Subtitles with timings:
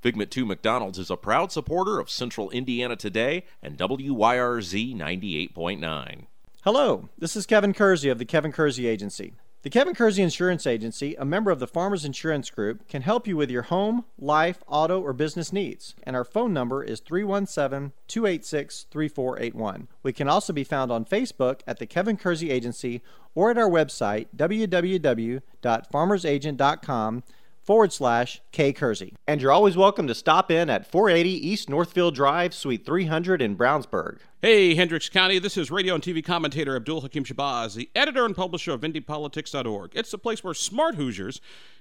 [0.00, 6.26] Figment 2 McDonald's is a proud supporter of Central Indiana Today and WYRZ 98.9.
[6.62, 9.32] Hello, this is Kevin Kersey of the Kevin Kersey Agency.
[9.62, 13.36] The Kevin Kersey Insurance Agency, a member of the Farmers Insurance Group, can help you
[13.36, 15.96] with your home, life, auto, or business needs.
[16.04, 19.88] And our phone number is 317 286 3481.
[20.04, 23.02] We can also be found on Facebook at the Kevin Kersey Agency
[23.34, 27.22] or at our website www.farmersagent.com
[27.68, 29.14] forward slash K Kersey.
[29.26, 33.58] And you're always welcome to stop in at 480 East Northfield Drive, Suite 300 in
[33.58, 34.20] Brownsburg.
[34.40, 38.34] Hey, Hendricks County, this is radio and TV commentator Abdul Hakim Shabazz, the editor and
[38.34, 39.90] publisher of IndyPolitics.org.
[39.94, 41.42] It's the place where smart Hoosiers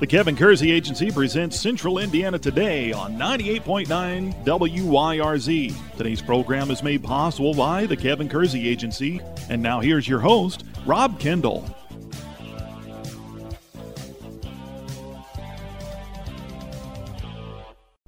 [0.00, 5.74] The Kevin Kersey Agency presents Central Indiana Today on 98.9 WYRZ.
[5.98, 9.20] Today's program is made possible by the Kevin Kersey Agency.
[9.50, 11.66] And now here's your host, Rob Kendall.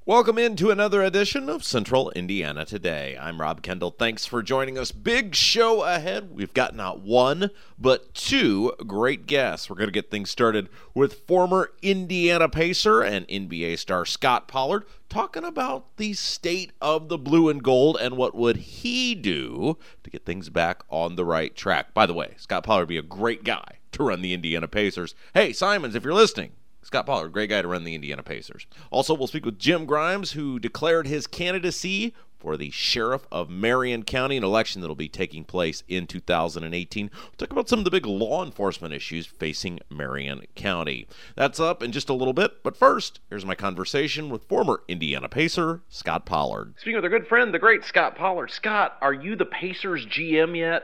[0.05, 3.17] Welcome into another edition of Central Indiana Today.
[3.17, 3.91] I'm Rob Kendall.
[3.91, 4.91] Thanks for joining us.
[4.91, 6.35] Big show ahead.
[6.35, 9.69] We've got not one, but two great guests.
[9.69, 14.83] We're going to get things started with former Indiana Pacer and NBA star Scott Pollard
[15.07, 20.09] talking about the state of the blue and gold and what would he do to
[20.09, 21.93] get things back on the right track.
[21.93, 25.15] By the way, Scott Pollard would be a great guy to run the Indiana Pacers.
[25.33, 26.51] Hey, Simons, if you're listening,
[26.83, 28.67] Scott Pollard, great guy to run the Indiana Pacers.
[28.91, 32.13] Also, we'll speak with Jim Grimes, who declared his candidacy
[32.43, 37.09] for the sheriff of Marion County, an election that will be taking place in 2018.
[37.13, 41.07] We'll talk about some of the big law enforcement issues facing Marion County.
[41.37, 45.29] That's up in just a little bit, but first, here's my conversation with former Indiana
[45.29, 46.73] Pacer Scott Pollard.
[46.77, 48.51] Speaking with our good friend, the great Scott Pollard.
[48.51, 50.83] Scott, are you the Pacers GM yet?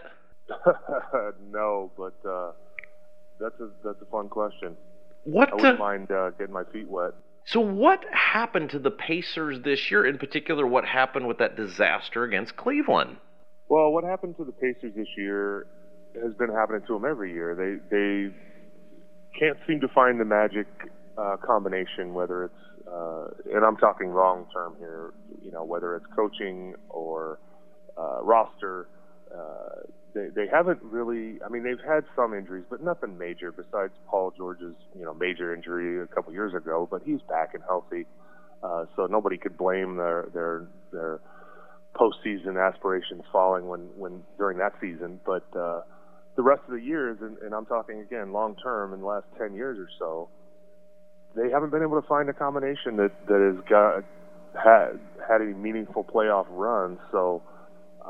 [1.52, 2.52] no, but uh,
[3.38, 4.78] that's a that's a fun question.
[5.24, 7.12] What I wouldn't mind uh, getting my feet wet.
[7.46, 10.06] So, what happened to the Pacers this year?
[10.06, 13.18] In particular, what happened with that disaster against Cleveland?
[13.69, 15.68] Well, what happened to the Pacers this year
[16.22, 17.56] has been happening to them every year.
[17.56, 18.34] They they
[19.40, 20.68] can't seem to find the magic
[21.18, 25.13] uh, combination, whether it's uh, and I'm talking long term here.
[25.41, 27.40] You know, whether it's coaching or
[27.97, 28.88] uh, roster.
[29.34, 29.82] Uh,
[30.14, 31.40] they they haven't really.
[31.46, 35.54] I mean, they've had some injuries, but nothing major besides Paul George's you know major
[35.54, 36.88] injury a couple years ago.
[36.90, 38.06] But he's back and healthy,
[38.64, 41.20] uh, so nobody could blame their their their
[41.96, 45.20] postseason aspirations falling when when during that season.
[45.26, 45.82] But uh,
[46.36, 49.26] the rest of the years, and, and I'm talking again long term in the last
[49.38, 50.30] ten years or so,
[51.36, 54.04] they haven't been able to find a combination that that has got
[54.56, 56.98] had had any meaningful playoff runs.
[57.12, 57.44] So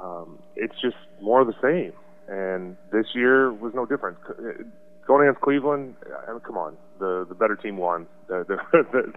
[0.01, 1.93] um, it's just more of the same.
[2.27, 4.17] And this year was no different.
[5.05, 5.95] Going against Cleveland,
[6.27, 8.07] I mean, come on, the the better team won.
[8.29, 9.13] The,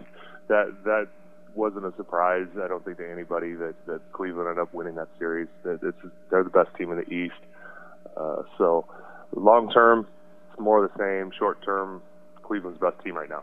[0.48, 1.06] that that
[1.54, 2.46] wasn't a surprise.
[2.62, 5.48] I don't think to anybody that that Cleveland ended up winning that series.
[5.64, 5.98] That it's
[6.30, 7.34] they're the best team in the East.
[8.16, 8.86] Uh, so
[9.34, 10.06] long term,
[10.50, 11.30] it's more of the same.
[11.38, 12.02] Short term,
[12.42, 13.42] Cleveland's best team right now.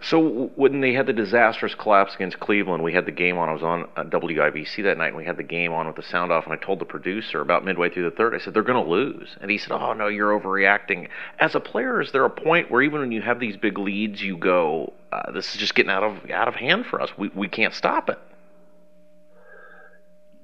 [0.00, 3.48] So when they had the disastrous collapse against Cleveland, we had the game on.
[3.48, 6.02] I was on uh, WIBC that night, and we had the game on with the
[6.02, 6.44] sound off.
[6.44, 8.90] And I told the producer about midway through the third, I said they're going to
[8.90, 11.08] lose, and he said, "Oh no, you're overreacting."
[11.40, 14.22] As a player, is there a point where even when you have these big leads,
[14.22, 17.10] you go, uh, "This is just getting out of out of hand for us.
[17.18, 18.18] We we can't stop it."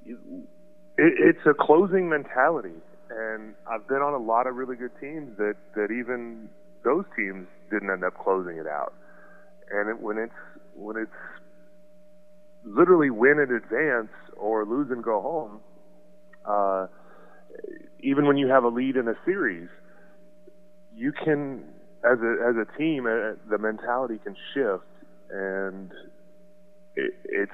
[0.05, 0.15] it
[0.97, 2.75] it's a closing mentality,
[3.09, 6.49] and I've been on a lot of really good teams that that even
[6.83, 8.93] those teams didn't end up closing it out
[9.71, 10.33] and it, when it's
[10.75, 11.11] when it's
[12.63, 15.59] literally win in advance or lose and go home,
[16.45, 16.87] uh,
[18.01, 19.69] even when you have a lead in a series,
[20.93, 21.63] you can,
[22.03, 24.83] as a as a team, uh, the mentality can shift,
[25.29, 25.91] and
[26.95, 27.51] it, it's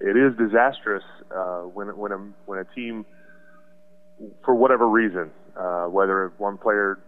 [0.00, 3.06] it is disastrous uh, when when a when a team,
[4.44, 6.98] for whatever reason, uh, whether one player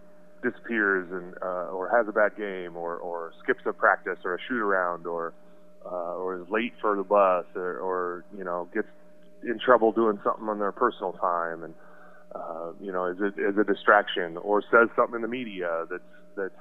[0.50, 4.38] disappears and uh, or has a bad game or, or skips a practice or a
[4.48, 5.32] shoot around or
[5.84, 8.88] uh, or is late for the bus or, or you know gets
[9.42, 11.74] in trouble doing something on their personal time and
[12.34, 16.02] uh, you know is a, is a distraction or says something in the media that's
[16.36, 16.54] that's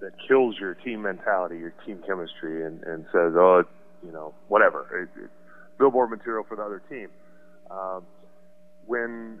[0.00, 3.64] that kills your team mentality, your team chemistry, and, and says, oh,
[4.04, 5.30] you know, whatever, it, it,
[5.78, 7.08] billboard material for the other team.
[7.70, 8.04] Um,
[8.86, 9.40] when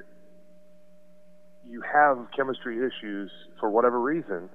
[1.68, 3.30] you have chemistry issues
[3.60, 4.48] for whatever reason,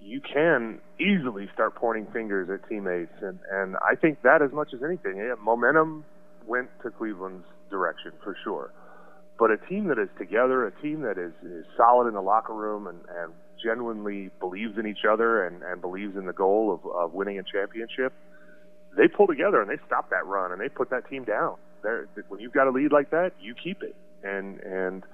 [0.00, 4.68] you can easily start pointing fingers at teammates, and and I think that as much
[4.74, 6.04] as anything, yeah, momentum
[6.46, 8.70] went to Cleveland's direction for sure.
[9.38, 12.54] But a team that is together, a team that is, is solid in the locker
[12.54, 16.90] room and, and genuinely believes in each other and, and believes in the goal of,
[16.90, 18.12] of winning a championship,
[18.96, 21.56] they pull together and they stop that run and they put that team down.
[21.82, 23.94] They're, when you've got a lead like that, you keep it.
[24.24, 25.04] And and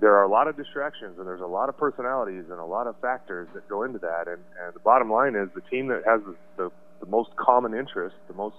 [0.00, 2.86] there are a lot of distractions and there's a lot of personalities and a lot
[2.86, 4.28] of factors that go into that.
[4.28, 7.74] And, and the bottom line is the team that has the, the, the most common
[7.74, 8.56] interest, the most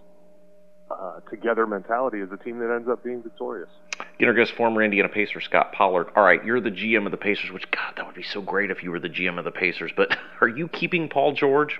[0.92, 3.70] uh, together mentality is the team that ends up being victorious.
[4.18, 6.08] You know, former Indiana Pacer Scott Pollard.
[6.16, 8.72] All right, you're the GM of the Pacers, which God, that would be so great
[8.72, 9.92] if you were the GM of the Pacers.
[9.96, 11.80] But are you keeping Paul George?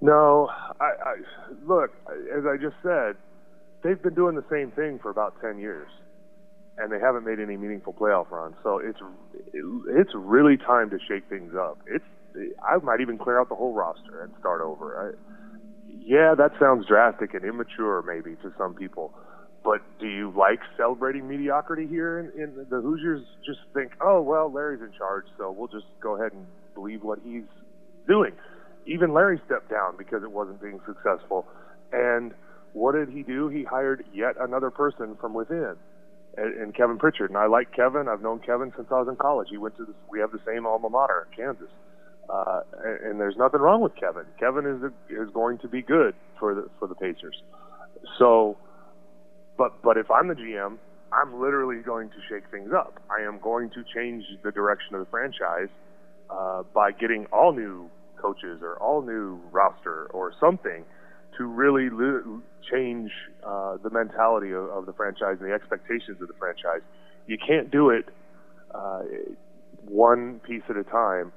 [0.00, 0.48] No,
[0.80, 1.14] I, I
[1.66, 1.90] look
[2.36, 3.16] as I just said,
[3.82, 5.88] they've been doing the same thing for about ten years,
[6.78, 8.54] and they haven't made any meaningful playoff runs.
[8.62, 8.98] So it's
[9.54, 11.78] it's really time to shake things up.
[11.86, 12.04] It's
[12.62, 15.14] I might even clear out the whole roster and start over.
[15.14, 19.12] I, yeah, that sounds drastic and immature maybe to some people.
[19.64, 22.18] But do you like celebrating mediocrity here?
[22.20, 26.16] In, in the Hoosiers just think, oh well, Larry's in charge, so we'll just go
[26.16, 27.48] ahead and believe what he's
[28.06, 28.32] doing.
[28.86, 31.46] Even Larry stepped down because it wasn't being successful.
[31.92, 32.32] And
[32.72, 33.48] what did he do?
[33.48, 35.76] He hired yet another person from within,
[36.38, 37.30] and, and Kevin Pritchard.
[37.30, 38.08] And I like Kevin.
[38.08, 39.48] I've known Kevin since I was in college.
[39.50, 41.70] He went to this, we have the same alma mater, Kansas.
[42.28, 44.24] Uh, and, and there's nothing wrong with Kevin.
[44.38, 47.42] Kevin is a, is going to be good for the for the Pacers.
[48.18, 48.58] So,
[49.56, 50.76] but but if I'm the GM,
[51.12, 53.00] I'm literally going to shake things up.
[53.10, 55.68] I am going to change the direction of the franchise
[56.28, 60.84] uh, by getting all new coaches or all new roster or something
[61.36, 61.88] to really
[62.70, 63.10] change
[63.46, 66.82] uh, the mentality of, of the franchise and the expectations of the franchise.
[67.26, 68.06] You can't do it
[68.74, 69.02] uh,
[69.84, 71.32] one piece at a time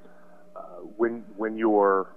[0.55, 0.61] uh,
[0.97, 2.07] when when you're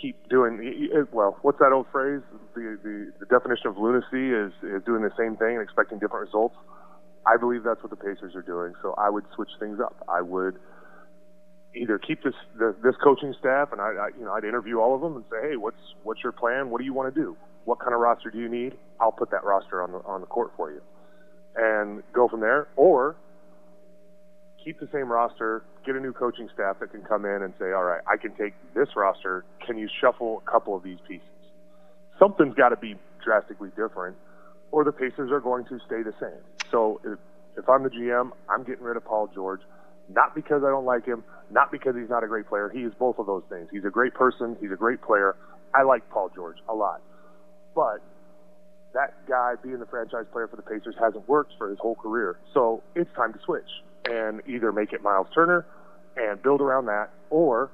[0.00, 2.22] keep doing well, what's that old phrase?
[2.54, 6.26] The, the the definition of lunacy is is doing the same thing and expecting different
[6.26, 6.56] results.
[7.26, 8.74] I believe that's what the Pacers are doing.
[8.82, 9.96] So I would switch things up.
[10.08, 10.58] I would
[11.76, 14.94] either keep this the, this coaching staff and I, I you know I'd interview all
[14.94, 16.70] of them and say, hey, what's what's your plan?
[16.70, 17.36] What do you want to do?
[17.64, 18.76] What kind of roster do you need?
[19.00, 20.80] I'll put that roster on the on the court for you,
[21.56, 22.68] and go from there.
[22.76, 23.16] Or
[24.66, 27.66] keep the same roster, get a new coaching staff that can come in and say,
[27.66, 29.44] all right, I can take this roster.
[29.64, 31.28] Can you shuffle a couple of these pieces?
[32.18, 34.16] Something's got to be drastically different,
[34.72, 36.42] or the Pacers are going to stay the same.
[36.70, 37.18] So if,
[37.56, 39.60] if I'm the GM, I'm getting rid of Paul George,
[40.08, 42.70] not because I don't like him, not because he's not a great player.
[42.72, 43.68] He is both of those things.
[43.70, 45.36] He's a great person, he's a great player.
[45.74, 47.00] I like Paul George a lot.
[47.74, 48.00] But
[48.94, 52.38] that guy being the franchise player for the Pacers hasn't worked for his whole career.
[52.54, 53.68] So it's time to switch
[54.08, 55.66] and either make it Miles Turner
[56.16, 57.70] and build around that, or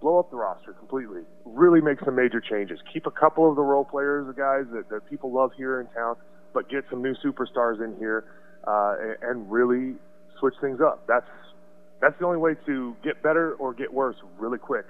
[0.00, 1.22] blow up the roster completely.
[1.44, 2.80] Really make some major changes.
[2.92, 5.86] Keep a couple of the role players, the guys that, that people love here in
[5.88, 6.16] town,
[6.52, 8.24] but get some new superstars in here
[8.66, 9.94] uh, and really
[10.40, 11.06] switch things up.
[11.06, 11.26] That's
[12.00, 14.86] that's the only way to get better or get worse really quick.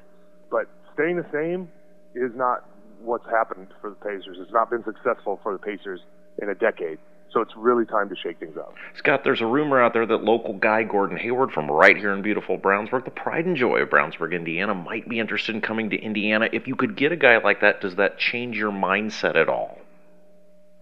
[0.51, 1.69] But staying the same
[2.15, 2.65] is not
[3.03, 4.39] what's happened for the Pacers.
[4.41, 6.01] It's not been successful for the Pacers
[6.41, 6.99] in a decade.
[7.31, 8.75] So it's really time to shake things up.
[8.95, 12.23] Scott, there's a rumor out there that local guy Gordon Hayward from right here in
[12.23, 15.97] beautiful Brownsburg, the pride and joy of Brownsburg, Indiana, might be interested in coming to
[15.97, 16.49] Indiana.
[16.53, 19.79] If you could get a guy like that, does that change your mindset at all?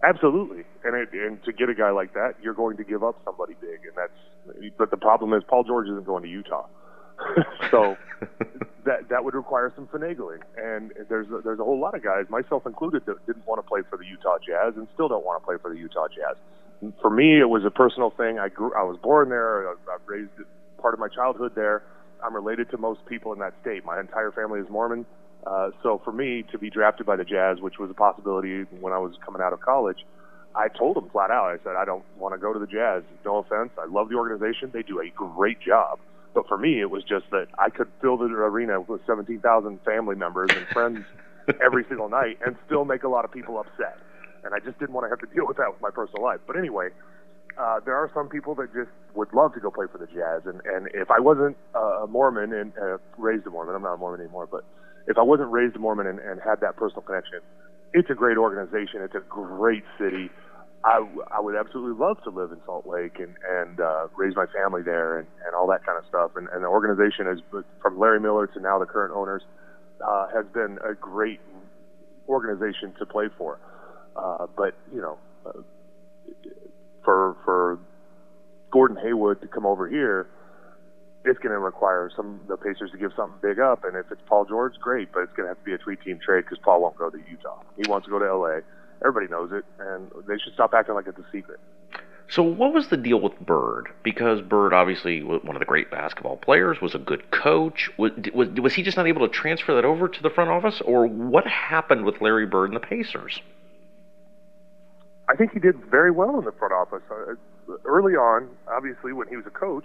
[0.06, 3.16] Absolutely, and it, and to get a guy like that, you're going to give up
[3.24, 4.70] somebody big, and that's.
[4.78, 6.66] But the problem is, Paul George isn't going to Utah,
[7.72, 7.96] so
[8.84, 10.42] that that would require some finagling.
[10.56, 13.68] And there's a, there's a whole lot of guys, myself included, that didn't want to
[13.68, 16.36] play for the Utah Jazz and still don't want to play for the Utah Jazz.
[17.00, 18.38] For me, it was a personal thing.
[18.38, 19.68] I grew, I was born there.
[19.68, 20.30] I, I raised
[20.78, 21.82] part of my childhood there.
[22.22, 23.84] I'm related to most people in that state.
[23.84, 25.04] My entire family is Mormon.
[25.46, 28.92] Uh, so for me to be drafted by the Jazz, which was a possibility when
[28.92, 30.04] I was coming out of college,
[30.56, 31.46] I told them flat out.
[31.46, 33.02] I said I don't want to go to the Jazz.
[33.24, 33.70] No offense.
[33.78, 34.70] I love the organization.
[34.72, 36.00] They do a great job.
[36.34, 40.16] But for me, it was just that I could fill the arena with 17,000 family
[40.16, 41.04] members and friends
[41.64, 43.98] every single night and still make a lot of people upset.
[44.44, 46.40] And I just didn't want to have to deal with that with my personal life.
[46.46, 46.88] But anyway,
[47.58, 50.42] uh, there are some people that just would love to go play for the Jazz,
[50.44, 53.94] and and if I wasn't uh, a Mormon and uh, raised a Mormon, I'm not
[53.94, 54.62] a Mormon anymore, but
[55.06, 57.40] if I wasn't raised a Mormon and, and had that personal connection,
[57.92, 59.02] it's a great organization.
[59.02, 60.30] It's a great city.
[60.84, 64.46] I, I would absolutely love to live in Salt Lake and, and uh, raise my
[64.46, 66.32] family there and, and all that kind of stuff.
[66.36, 67.40] And, and the organization is
[67.80, 69.42] from Larry Miller to now the current owners
[70.06, 71.40] uh, has been a great
[72.28, 73.58] organization to play for.
[74.14, 75.52] Uh, but you know, uh,
[77.04, 77.78] for for
[78.70, 80.28] Gordon Hayward to come over here,
[81.28, 83.84] it's going to require some the Pacers to give something big up.
[83.84, 86.20] And if it's Paul George, great, but it's going to have to be a three-team
[86.24, 87.62] trade because Paul won't go to Utah.
[87.76, 88.60] He wants to go to LA.
[89.02, 91.60] Everybody knows it, and they should stop acting like it's a secret.
[92.28, 93.88] So, what was the deal with Bird?
[94.02, 97.88] Because Bird, obviously, was one of the great basketball players, was a good coach.
[97.98, 100.82] Was, was, was he just not able to transfer that over to the front office,
[100.84, 103.40] or what happened with Larry Bird and the Pacers?
[105.28, 107.02] I think he did very well in the front office.
[107.10, 107.34] Uh,
[107.84, 109.84] early on, obviously, when he was a coach,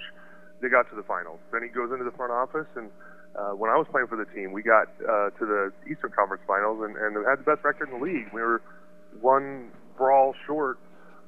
[0.62, 1.40] they got to the finals.
[1.52, 2.90] Then he goes into the front office, and
[3.36, 6.44] uh, when I was playing for the team, we got uh, to the Eastern Conference
[6.46, 8.30] Finals and, and had the best record in the league.
[8.34, 8.62] We were
[9.20, 10.80] one brawl short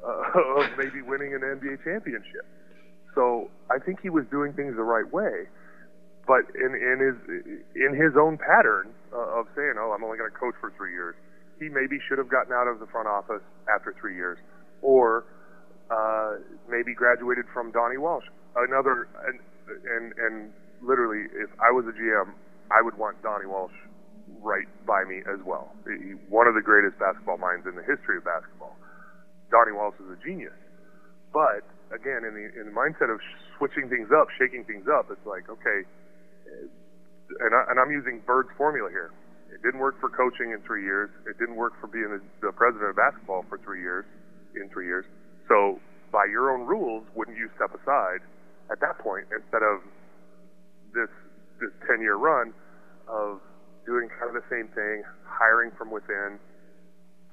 [0.04, 2.46] uh, of maybe winning an NBA championship.
[3.16, 5.48] So I think he was doing things the right way,
[6.26, 7.18] but in in his
[7.78, 10.94] in his own pattern uh, of saying, "Oh, I'm only going to coach for three
[10.94, 11.16] years,"
[11.60, 14.40] he maybe should have gotten out of the front office after three years,
[14.82, 15.26] or
[15.92, 18.26] uh, maybe graduated from Donnie Walsh.
[18.56, 20.36] Another and and and
[20.82, 22.34] literally, if I was a GM,
[22.70, 23.74] I would want Donnie Walsh
[24.44, 25.72] right by me as well.
[25.88, 28.76] He, one of the greatest basketball minds in the history of basketball.
[29.50, 30.56] Donnie Walsh is a genius,
[31.34, 33.18] but again, in the in the mindset of
[33.58, 35.80] switching things up, shaking things up, it's like okay,
[36.50, 36.68] eh,
[37.42, 39.10] and, I, and I'm using Bird's formula here.
[39.54, 41.10] It didn't work for coaching in three years.
[41.30, 44.06] It didn't work for being the, the president of basketball for three years.
[44.54, 45.06] In three years,
[45.50, 45.82] so
[46.12, 48.22] by your own rules, wouldn't you step aside
[48.74, 49.86] at that point instead of
[50.98, 51.14] this
[51.62, 52.52] this 10 year run
[53.08, 53.40] of
[53.86, 56.40] doing kind of the same thing, hiring from within,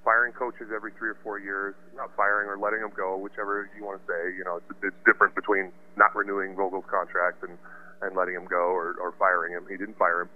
[0.04, 3.84] firing coaches every three or four years, not firing or letting them go, whichever you
[3.84, 4.36] want to say.
[4.36, 7.56] You know, it's, it's different between not renewing Vogel's contract and,
[8.02, 9.64] and letting him go or, or firing him.
[9.70, 10.30] He didn't fire him.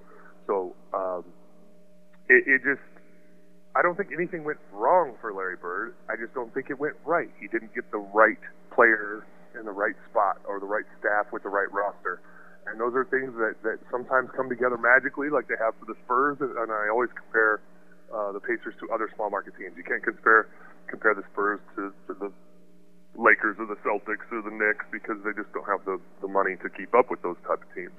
[0.47, 1.25] So um,
[2.29, 2.85] it, it just,
[3.75, 5.95] I don't think anything went wrong for Larry Bird.
[6.09, 7.31] I just don't think it went right.
[7.41, 8.39] He didn't get the right
[8.71, 9.27] player
[9.59, 12.21] in the right spot or the right staff with the right roster.
[12.67, 15.97] And those are things that, that sometimes come together magically, like they have for the
[16.05, 16.41] Spurs.
[16.41, 17.61] And I always compare
[18.09, 19.77] uh, the Pacers to other small market teams.
[19.77, 20.49] You can't compare
[20.89, 22.31] compare the Spurs to, to the
[23.17, 26.57] Lakers or the Celtics or the Knicks because they just don't have the, the money
[26.63, 27.95] to keep up with those type of teams.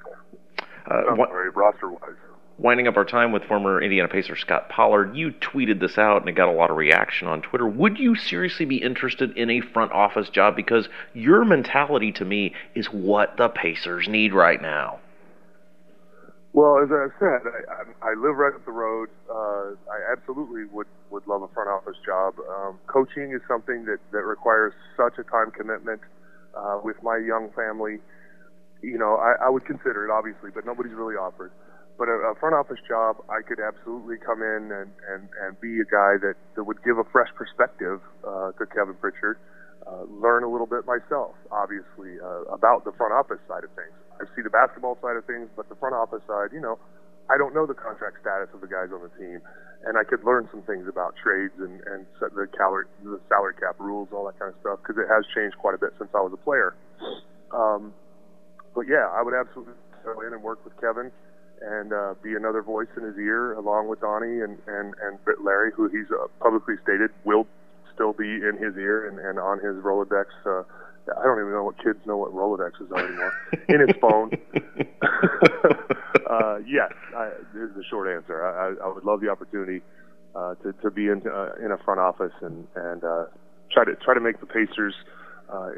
[0.90, 2.20] Uh, I'm sorry, roster wise
[2.66, 6.30] winding up our time with former Indiana Pacer Scott Pollard, you tweeted this out and
[6.30, 7.68] it got a lot of reaction on Twitter.
[7.68, 10.56] Would you seriously be interested in a front office job?
[10.56, 15.00] Because your mentality to me is what the Pacers need right now.
[16.54, 19.10] Well, as I said, I, I, live right up the road.
[19.30, 22.34] Uh, I absolutely would, would love a front office job.
[22.50, 26.02] Um, coaching is something that, that requires such a time commitment
[26.58, 28.00] uh, with my young family.
[28.82, 31.52] You know, I, I would consider it, obviously, but nobody's really offered
[31.98, 35.80] but a, a front office job, I could absolutely come in and, and, and be
[35.80, 39.40] a guy that, that would give a fresh perspective uh, to Kevin Pritchard,
[39.88, 43.96] uh, learn a little bit myself, obviously, uh, about the front office side of things.
[44.20, 46.80] I see the basketball side of things, but the front office side, you know,
[47.30, 49.42] I don't know the contract status of the guys on the team,
[49.88, 53.56] and I could learn some things about trades and, and set the, calorie, the salary
[53.56, 56.10] cap rules, all that kind of stuff, because it has changed quite a bit since
[56.14, 56.76] I was a player.
[57.52, 57.94] Um,
[58.74, 59.74] but yeah, I would absolutely
[60.04, 61.12] go in and work with Kevin
[61.62, 65.72] and uh, be another voice in his ear, along with Donnie and and and Larry,
[65.76, 67.48] who he's uh, publicly stated will
[67.94, 70.26] still be in his ear and, and on his Rolodex.
[70.46, 70.64] Uh,
[71.12, 73.34] I don't even know what kids know what Rolodexes are anymore.
[73.70, 74.32] in his phone.
[76.30, 78.44] uh, yes, I, is the short answer.
[78.44, 79.82] I, I, I would love the opportunity
[80.36, 83.26] uh, to to be in uh, in a front office and and uh,
[83.72, 85.16] try to try to make the Pacers uh,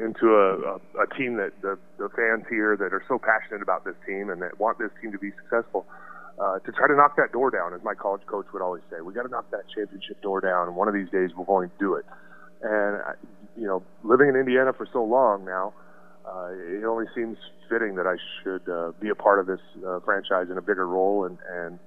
[0.00, 3.84] into a, a, a team that the, the fans here that are so passionate about
[3.84, 5.86] this team and that want this team to be successful.
[6.38, 9.00] Uh, to try to knock that door down, as my college coach would always say,
[9.00, 11.68] we got to knock that championship door down, and one of these days we're going
[11.68, 12.04] to do it.
[12.62, 13.14] And I,
[13.56, 15.74] you know, living in Indiana for so long now,
[16.24, 17.36] uh, it only seems
[17.68, 20.86] fitting that I should uh, be a part of this uh, franchise in a bigger
[20.86, 21.78] role and and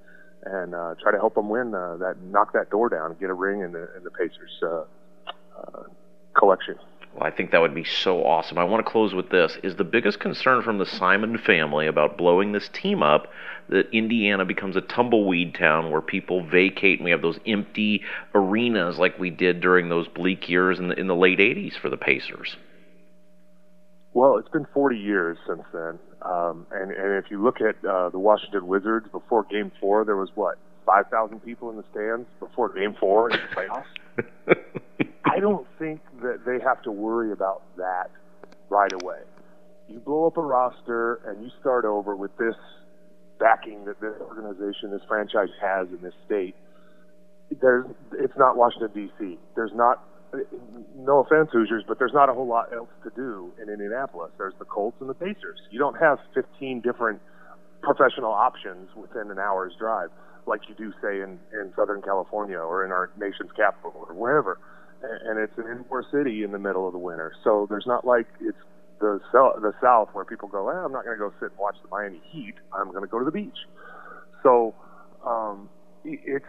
[0.44, 3.30] and uh, try to help them win uh, that, knock that door down, and get
[3.30, 4.84] a ring in the in the Pacers uh,
[5.56, 5.82] uh,
[6.36, 6.74] collection.
[7.14, 8.56] Well, I think that would be so awesome.
[8.56, 9.58] I want to close with this.
[9.62, 13.28] Is the biggest concern from the Simon family about blowing this team up
[13.68, 18.02] that Indiana becomes a tumbleweed town where people vacate and we have those empty
[18.34, 21.90] arenas like we did during those bleak years in the, in the late 80s for
[21.90, 22.56] the Pacers?
[24.14, 28.10] Well, it's been 40 years since then, um, and and if you look at uh,
[28.10, 32.68] the Washington Wizards before Game Four, there was what 5,000 people in the stands before
[32.74, 35.08] Game Four in the playoffs.
[35.24, 38.10] I don't think that they have to worry about that
[38.68, 39.20] right away.
[39.88, 42.56] You blow up a roster and you start over with this
[43.38, 46.54] backing that this organization, this franchise has in this state.
[47.60, 49.38] There's, it's not Washington D.C.
[49.54, 50.02] There's not,
[50.96, 54.30] no offense, Hoosiers, but there's not a whole lot else to do in Indianapolis.
[54.38, 55.60] There's the Colts and the Pacers.
[55.70, 57.20] You don't have 15 different
[57.82, 60.08] professional options within an hour's drive
[60.46, 64.58] like you do, say, in, in Southern California or in our nation's capital or wherever.
[65.02, 67.32] And it's an indoor city in the middle of the winter.
[67.42, 68.58] So there's not like it's
[69.00, 71.76] the the South where people go, eh, I'm not going to go sit and watch
[71.82, 72.54] the Miami Heat.
[72.72, 73.66] I'm going to go to the beach.
[74.42, 74.74] So
[75.26, 75.68] um,
[76.04, 76.44] it's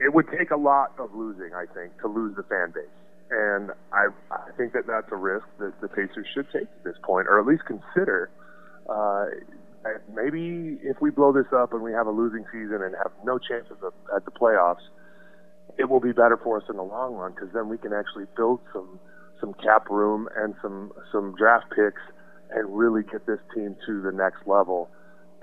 [0.00, 2.84] it would take a lot of losing, I think, to lose the fan base.
[3.30, 6.96] And I, I think that that's a risk that the Pacers should take at this
[7.02, 8.30] point, or at least consider.
[8.88, 9.26] Uh,
[10.14, 13.38] maybe if we blow this up and we have a losing season and have no
[13.38, 14.86] chance of at the playoffs,
[15.78, 18.26] it will be better for us in the long run because then we can actually
[18.36, 18.98] build some
[19.40, 22.02] some cap room and some some draft picks
[22.50, 24.90] and really get this team to the next level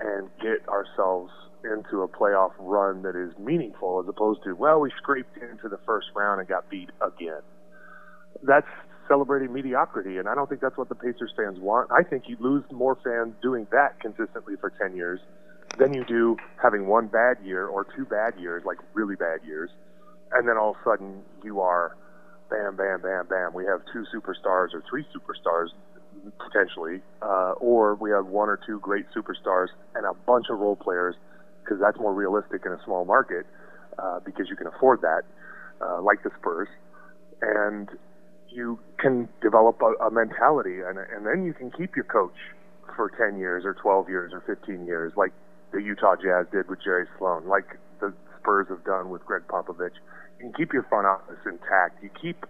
[0.00, 1.32] and get ourselves
[1.64, 5.78] into a playoff run that is meaningful as opposed to well we scraped into the
[5.86, 7.40] first round and got beat again.
[8.42, 8.68] That's
[9.08, 11.90] celebrating mediocrity, and I don't think that's what the Pacers fans want.
[11.90, 15.20] I think you lose more fans doing that consistently for 10 years
[15.78, 19.70] than you do having one bad year or two bad years, like really bad years,
[20.32, 21.96] and then all of a sudden you are
[22.50, 23.54] bam, bam, bam, bam.
[23.54, 25.68] We have two superstars or three superstars
[26.38, 30.76] potentially, uh, or we have one or two great superstars and a bunch of role
[30.76, 31.14] players
[31.62, 33.46] because that's more realistic in a small market
[33.98, 35.22] uh, because you can afford that,
[35.80, 36.68] uh, like the Spurs.
[37.42, 37.88] And
[38.48, 42.36] you can develop a, a mentality, and, and then you can keep your coach
[42.94, 45.32] for 10 years or 12 years or 15 years, like
[45.72, 47.78] the Utah Jazz did with Jerry Sloan, like
[48.46, 49.98] Spurs have done with Gregg Popovich.
[50.38, 51.98] You can keep your front office intact.
[52.02, 52.46] You keep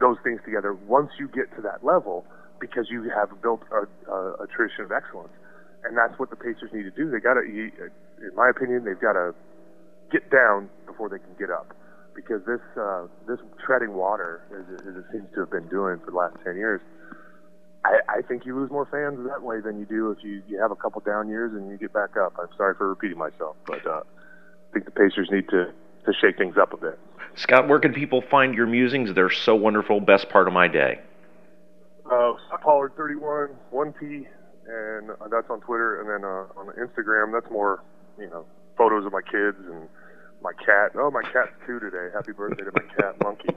[0.00, 2.26] those things together once you get to that level
[2.58, 5.32] because you have built a, a, a tradition of excellence.
[5.84, 7.10] And that's what the Pacers need to do.
[7.10, 9.34] They got to, in my opinion, they've got to
[10.10, 11.70] get down before they can get up
[12.14, 16.00] because this uh, this treading water, as it, as it seems to have been doing
[16.02, 16.80] for the last ten years,
[17.84, 20.58] I, I think you lose more fans that way than you do if you, you
[20.58, 22.34] have a couple down years and you get back up.
[22.40, 24.00] I'm sorry for repeating myself, but uh,
[24.76, 25.72] think the Pacers need to
[26.04, 26.98] to shake things up a bit.
[27.34, 29.12] Scott, where can people find your musings?
[29.12, 30.00] They're so wonderful.
[30.00, 31.00] Best part of my day.
[32.06, 34.26] Uh, Scott Pollard 31, 1P,
[34.68, 36.00] and that's on Twitter.
[36.00, 37.82] And then uh, on Instagram, that's more,
[38.18, 38.46] you know,
[38.78, 39.88] photos of my kids and
[40.42, 40.92] my cat.
[40.94, 42.08] Oh, my cat's two today.
[42.14, 43.48] Happy birthday to my cat, Monkey.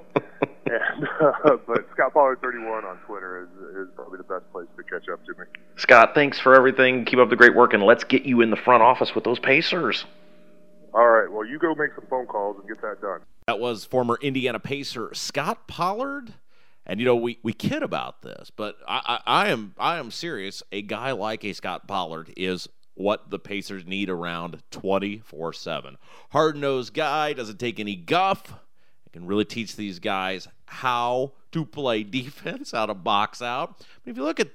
[0.65, 4.83] And uh, but Scott Pollard 31 on Twitter is, is probably the best place to
[4.83, 5.45] catch up to me.
[5.77, 7.05] Scott, thanks for everything.
[7.05, 9.39] Keep up the great work, and let's get you in the front office with those
[9.39, 10.05] Pacers.
[10.99, 11.31] All right.
[11.31, 13.21] Well, you go make some phone calls and get that done.
[13.47, 16.33] That was former Indiana Pacer Scott Pollard.
[16.85, 20.11] And you know we, we kid about this, but I, I, I am I am
[20.11, 20.61] serious.
[20.73, 25.97] A guy like a Scott Pollard is what the Pacers need around 24 7.
[26.31, 28.59] Hard nosed guy, doesn't take any guff.
[29.13, 33.85] can really teach these guys how to play defense, how to box out.
[34.05, 34.49] if you look at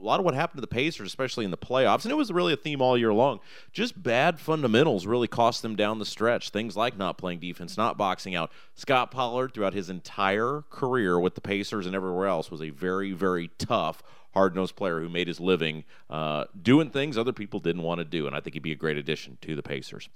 [0.00, 2.32] a lot of what happened to the Pacers, especially in the playoffs, and it was
[2.32, 3.40] really a theme all year long.
[3.72, 6.50] Just bad fundamentals really cost them down the stretch.
[6.50, 8.50] Things like not playing defense, not boxing out.
[8.74, 13.12] Scott Pollard, throughout his entire career with the Pacers and everywhere else, was a very,
[13.12, 14.02] very tough,
[14.34, 18.04] hard nosed player who made his living uh, doing things other people didn't want to
[18.04, 18.26] do.
[18.26, 20.08] And I think he'd be a great addition to the Pacers.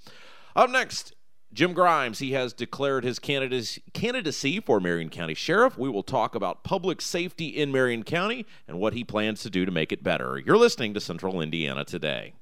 [0.55, 1.13] Up next,
[1.53, 5.77] Jim Grimes, he has declared his candidacy for Marion County Sheriff.
[5.77, 9.63] We will talk about public safety in Marion County and what he plans to do
[9.63, 10.41] to make it better.
[10.43, 12.33] You're listening to Central Indiana Today.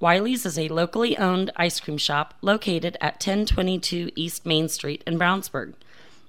[0.00, 5.18] Wiley's is a locally owned ice cream shop located at 1022 East Main Street in
[5.18, 5.74] Brownsburg.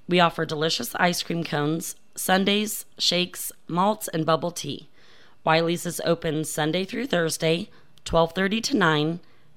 [0.08, 4.90] We offer delicious ice cream cones, sundaes, shakes, malts, and bubble tea.
[5.44, 7.70] Wiley's is open Sunday through Thursday,
[8.06, 9.20] 12:30 to 9,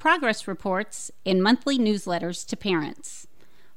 [0.00, 3.28] progress reports, and monthly newsletters to parents.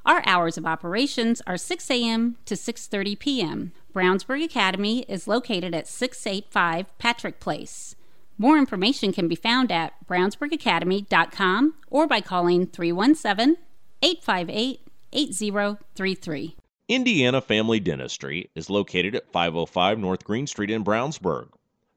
[0.06, 2.38] Our hours of operations are 6 a.m.
[2.46, 3.72] to 6:30 p.m.
[3.94, 7.96] Brownsburg Academy is located at 685 Patrick Place.
[8.38, 13.58] More information can be found at brownsburgacademy.com or by calling 317
[14.02, 14.80] 858
[15.14, 16.56] 8033.
[16.90, 21.50] Indiana Family Dentistry is located at 505 North Green Street in Brownsburg.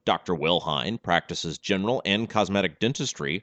[0.05, 0.35] Dr.
[0.35, 3.43] Will Hine practices general and cosmetic dentistry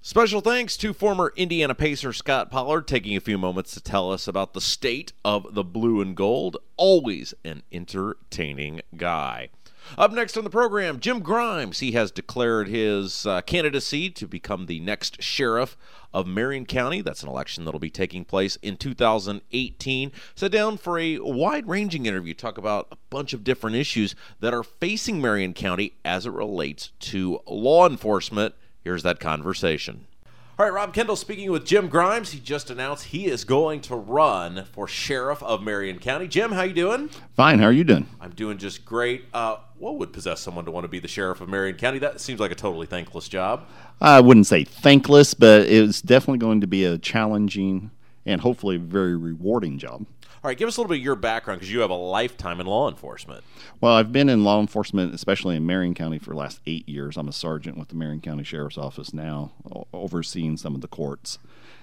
[0.00, 4.28] Special thanks to former Indiana Pacer Scott Pollard taking a few moments to tell us
[4.28, 6.56] about the state of the blue and gold.
[6.76, 9.48] Always an entertaining guy.
[9.96, 11.80] Up next on the program, Jim Grimes.
[11.80, 15.76] He has declared his uh, candidacy to become the next sheriff
[16.14, 17.00] of Marion County.
[17.00, 20.12] That's an election that'll be taking place in 2018.
[20.36, 24.54] Sit down for a wide ranging interview, talk about a bunch of different issues that
[24.54, 28.54] are facing Marion County as it relates to law enforcement.
[28.88, 30.06] Here's that conversation.
[30.58, 32.30] All right, Rob Kendall speaking with Jim Grimes.
[32.30, 36.26] He just announced he is going to run for sheriff of Marion County.
[36.26, 37.10] Jim, how you doing?
[37.36, 37.58] Fine.
[37.58, 38.06] How are you doing?
[38.18, 39.26] I'm doing just great.
[39.34, 41.98] Uh, what would possess someone to want to be the sheriff of Marion County?
[41.98, 43.66] That seems like a totally thankless job.
[44.00, 47.90] I wouldn't say thankless, but it's definitely going to be a challenging
[48.24, 50.06] and hopefully very rewarding job.
[50.42, 52.60] All right, give us a little bit of your background because you have a lifetime
[52.60, 53.42] in law enforcement.
[53.80, 57.16] Well, I've been in law enforcement, especially in Marion County, for the last eight years.
[57.16, 59.50] I'm a sergeant with the Marion County Sheriff's Office now,
[59.92, 61.38] overseeing some of the courts.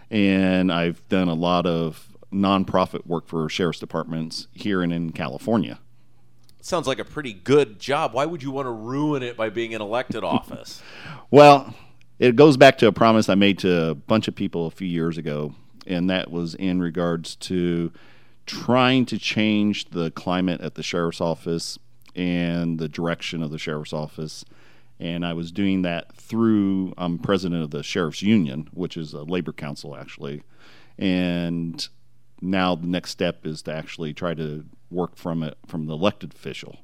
[0.09, 5.79] And I've done a lot of nonprofit work for sheriff's departments here and in California.
[6.61, 8.13] Sounds like a pretty good job.
[8.13, 10.81] Why would you want to ruin it by being in elected office?
[11.29, 11.75] well,
[12.19, 14.87] it goes back to a promise I made to a bunch of people a few
[14.87, 15.53] years ago,
[15.85, 17.91] and that was in regards to
[18.45, 21.77] trying to change the climate at the sheriff's office
[22.15, 24.45] and the direction of the sheriff's office.
[24.99, 29.23] And I was doing that through, I'm president of the sheriff's union, which is a
[29.23, 30.43] labor council actually.
[30.97, 31.85] And
[32.41, 36.33] now the next step is to actually try to work from it from the elected
[36.33, 36.79] official.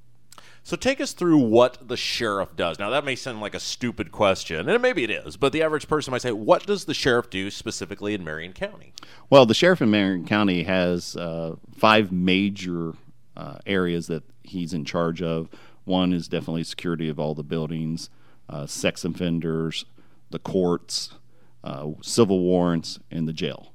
[0.63, 2.77] So take us through what the sheriff does.
[2.77, 5.87] Now that may sound like a stupid question, and maybe it is, but the average
[5.87, 8.93] person might say, "What does the sheriff do specifically in Marion County?"
[9.29, 12.93] Well, the sheriff in Marion County has uh, five major
[13.35, 15.49] uh, areas that he's in charge of.
[15.83, 18.09] One is definitely security of all the buildings,
[18.47, 19.85] uh, sex offenders,
[20.29, 21.13] the courts,
[21.63, 23.73] uh, civil warrants, and the jail.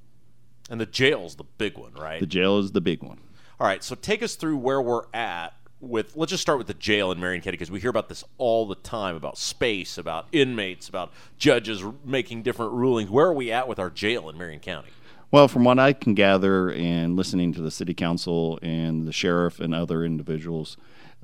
[0.70, 2.20] And the jail's the big one, right?
[2.20, 3.18] The jail is the big one.
[3.58, 6.74] All right, so take us through where we're at with let's just start with the
[6.74, 10.26] jail in Marion County because we hear about this all the time about space, about
[10.32, 13.10] inmates, about judges making different rulings.
[13.10, 14.90] Where are we at with our jail in Marion County?
[15.30, 19.58] Well, from what I can gather and listening to the city council and the sheriff
[19.58, 20.76] and other individuals,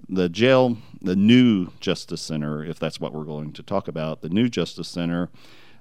[0.08, 4.28] the jail, the new Justice Center, if that's what we're going to talk about, the
[4.28, 5.30] new Justice Center,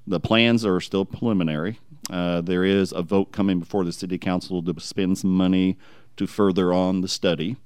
[0.05, 1.79] the plans are still preliminary.
[2.09, 5.77] Uh, there is a vote coming before the city council to spend some money
[6.17, 7.57] to further on the study.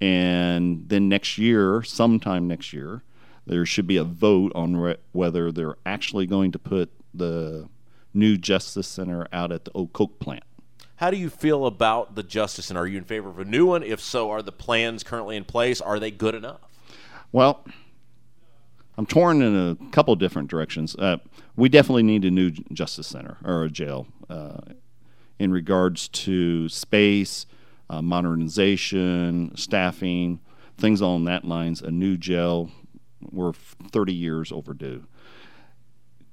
[0.00, 3.02] And then next year, sometime next year,
[3.46, 7.68] there should be a vote on re- whether they're actually going to put the
[8.14, 10.44] new Justice Center out at the Oak Coke plant.
[10.96, 12.80] How do you feel about the Justice Center?
[12.80, 13.82] Are you in favor of a new one?
[13.82, 15.80] If so, are the plans currently in place?
[15.80, 16.60] Are they good enough?
[17.32, 17.64] Well,
[18.96, 20.96] I'm torn in a couple different directions.
[20.96, 21.18] Uh,
[21.56, 24.58] we definitely need a new justice center or a jail uh,
[25.38, 27.46] in regards to space,
[27.90, 30.40] uh, modernization, staffing,
[30.76, 31.82] things along that lines.
[31.82, 32.70] A new jail,
[33.30, 35.04] we're 30 years overdue.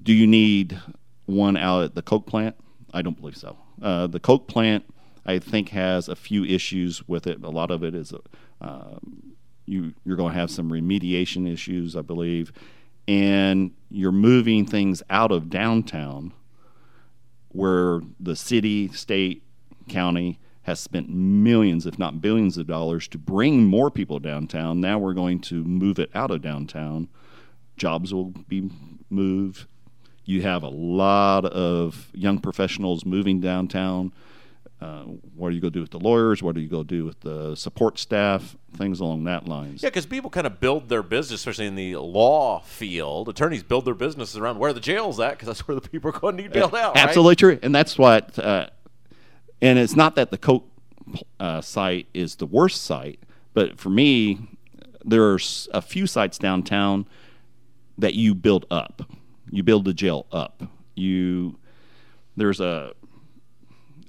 [0.01, 0.79] Do you need
[1.25, 2.55] one out at the Coke plant?
[2.93, 3.57] I don't believe so.
[3.81, 4.85] Uh, the Coke plant,
[5.25, 7.43] I think, has a few issues with it.
[7.43, 8.13] A lot of it is
[8.61, 8.95] uh,
[9.65, 12.51] you you're going to have some remediation issues, I believe,
[13.07, 16.33] and you're moving things out of downtown,
[17.49, 19.43] where the city, state,
[19.89, 24.81] county has spent millions, if not billions, of dollars to bring more people downtown.
[24.81, 27.07] Now we're going to move it out of downtown.
[27.77, 28.71] Jobs will be
[29.11, 29.67] moved.
[30.23, 34.11] You have a lot of young professionals moving downtown.
[34.81, 35.03] Uh,
[35.35, 36.41] what are you going to do with the lawyers?
[36.41, 38.57] What are you going to do with the support staff?
[38.75, 39.83] Things along that lines.
[39.83, 43.29] Yeah, because people kind of build their business, especially in the law field.
[43.29, 46.19] Attorneys build their businesses around where the jail's at, because that's where the people are
[46.19, 46.97] going to need bailed out.
[46.97, 47.37] Absolutely right?
[47.37, 48.37] true, and that's what.
[48.39, 48.69] Uh,
[49.61, 50.69] and it's not that the Coke
[51.39, 53.19] uh, site is the worst site,
[53.53, 54.39] but for me,
[55.03, 57.07] there's a few sites downtown
[57.97, 59.03] that you build up.
[59.51, 60.63] You build the jail up.
[60.95, 61.57] You
[62.35, 62.93] there's a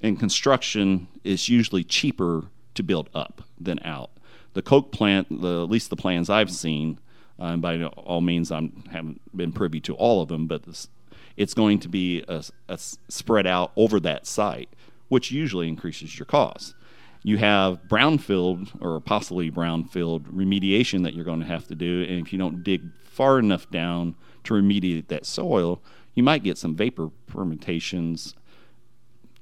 [0.02, 4.10] in construction it's usually cheaper to build up than out.
[4.52, 6.98] The Coke plant, the, at least the plans I've seen,
[7.38, 10.88] uh, and by all means I haven't been privy to all of them, but this,
[11.36, 14.70] it's going to be a, a spread out over that site,
[15.08, 16.74] which usually increases your cost.
[17.22, 22.24] You have brownfield or possibly brownfield remediation that you're going to have to do, and
[22.24, 24.14] if you don't dig far enough down
[24.44, 25.82] to remediate that soil,
[26.14, 28.34] you might get some vapor fermentations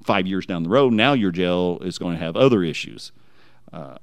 [0.03, 0.93] five years down the road.
[0.93, 3.13] Now your jail is going to have other issues.
[3.73, 3.97] Uh,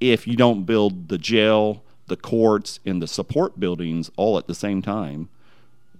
[0.00, 4.54] if you don't build the jail, the courts, and the support buildings all at the
[4.54, 5.28] same time,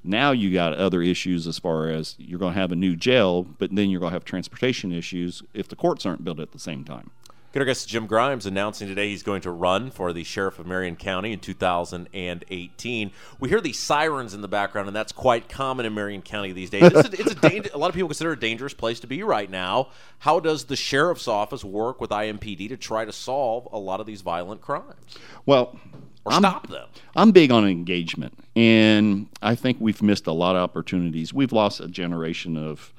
[0.07, 3.43] now you got other issues as far as you're going to have a new jail,
[3.43, 6.59] but then you're going to have transportation issues if the courts aren't built at the
[6.59, 7.11] same time.
[7.57, 10.67] Good, our guest Jim Grimes announcing today he's going to run for the sheriff of
[10.67, 13.11] Marion County in 2018.
[13.41, 16.69] We hear these sirens in the background, and that's quite common in Marion County these
[16.69, 16.83] days.
[16.83, 19.07] It's, a, it's a, danger, a lot of people consider it a dangerous place to
[19.07, 19.89] be right now.
[20.19, 24.07] How does the sheriff's office work with IMPD to try to solve a lot of
[24.07, 25.17] these violent crimes?
[25.47, 25.79] Well,
[26.27, 26.89] or I'm, stop them.
[27.15, 31.33] I'm big on engagement, and I think we've missed a lot of opportunities.
[31.33, 32.93] We've lost a generation of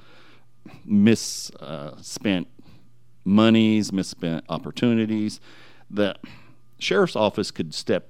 [0.85, 2.47] misspent
[3.25, 5.41] monies, misspent opportunities.
[5.89, 6.15] The
[6.79, 8.09] sheriff's office could step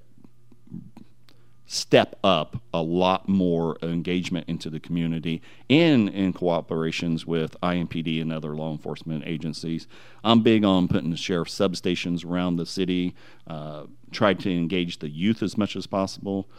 [1.68, 8.32] step up a lot more engagement into the community and in cooperations with IMPD and
[8.32, 9.86] other law enforcement agencies.
[10.24, 13.14] I'm big on putting the sheriff substations around the city,
[13.48, 16.50] uh, try to engage the youth as much as possible.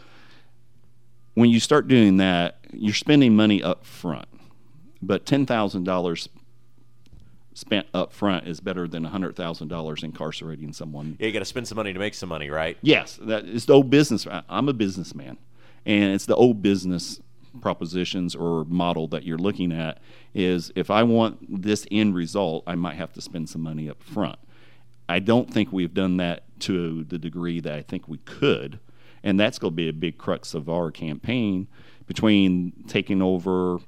[1.33, 4.27] When you start doing that, you're spending money up front,
[5.01, 6.27] but $10,000
[7.59, 11.17] spent up front is better than $100,000 incarcerating someone.
[11.19, 12.77] Yeah, you got to spend some money to make some money, right?
[12.81, 14.25] Yes, it's the old business.
[14.47, 15.37] I'm a businessman,
[15.85, 17.19] and it's the old business
[17.61, 19.99] propositions or model that you're looking at
[20.33, 24.01] is if I want this end result, I might have to spend some money up
[24.01, 24.39] front.
[25.09, 28.79] I don't think we've done that to the degree that I think we could,
[29.23, 31.67] and that's going to be a big crux of our campaign
[32.05, 33.79] between taking over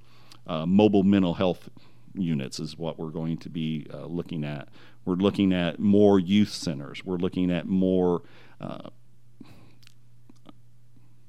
[0.47, 1.69] uh, mobile mental health
[2.15, 4.69] units is what we're going to be uh, looking at.
[5.05, 7.03] We're looking at more youth centers.
[7.03, 8.21] We're looking at more.
[8.59, 8.89] Uh,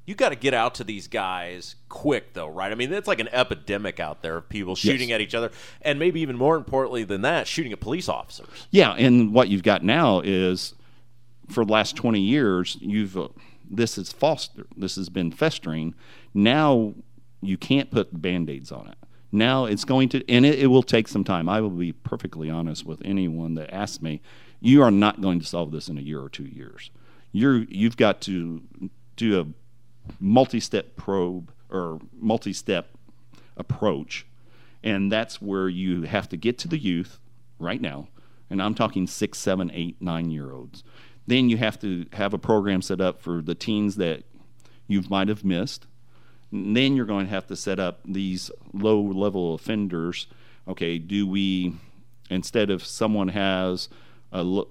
[0.05, 2.73] you got to get out to these guys quick, though, right?
[2.73, 5.14] I mean, it's like an epidemic out there of people shooting Yes.
[5.16, 8.66] at each other, and maybe even more importantly than that, shooting at police officers.
[8.71, 10.75] Yeah, and what you've got now is
[11.49, 13.29] for the last 20 years, you've uh,
[13.71, 15.95] this is fostered, this has been festering.
[16.35, 16.95] Now
[17.40, 18.97] you can't put band-aids on it.
[19.33, 21.49] Now it's going to, and it, it will take some time.
[21.49, 24.21] I will be perfectly honest with anyone that asks me,
[24.61, 26.90] you are not going to solve this in a year or two years.
[27.33, 28.62] You're you've got to
[29.16, 29.47] do a
[30.21, 32.90] multi-step probe or multi-step
[33.57, 34.27] approach
[34.83, 37.18] and that's where you have to get to the youth
[37.59, 38.09] right now
[38.51, 40.83] and i'm talking six seven eight nine year olds
[41.27, 44.25] then you have to have a program set up for the teens that
[44.88, 45.87] you might have missed
[46.52, 50.26] then you're going to have to set up these low level offenders
[50.68, 51.74] okay do we
[52.30, 53.88] instead of someone has
[54.32, 54.62] a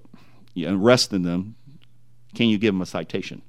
[0.65, 1.55] arresting them
[2.35, 3.41] can you give them a citation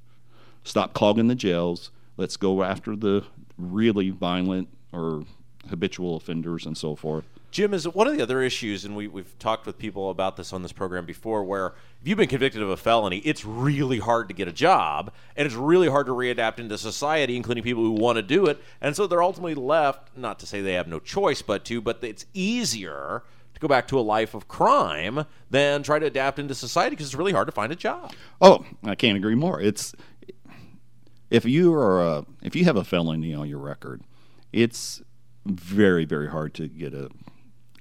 [0.63, 1.91] stop clogging the jails.
[2.17, 3.23] Let's go after the
[3.57, 5.23] really violent or
[5.69, 7.25] habitual offenders and so forth.
[7.53, 10.51] Jim, is one of the other issues, and we, we've talked with people about this
[10.53, 11.67] on this program before, where
[12.01, 15.45] if you've been convicted of a felony, it's really hard to get a job, and
[15.45, 18.59] it's really hard to readapt into society, including people who want to do it.
[18.81, 21.99] And so they're ultimately left, not to say they have no choice but to, but
[22.01, 23.21] it's easier
[23.53, 27.05] to go back to a life of crime than try to adapt into society because
[27.05, 28.13] it's really hard to find a job.
[28.41, 29.61] Oh, I can't agree more.
[29.61, 29.93] It's
[31.29, 34.01] if you are a, if you have a felony on your record,
[34.51, 35.03] it's
[35.45, 37.09] very very hard to get a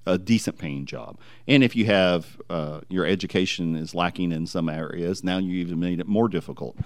[0.07, 1.19] a decent paying job.
[1.47, 5.81] And if you have uh, your education is lacking in some areas, now you even
[5.81, 6.77] made it more difficult.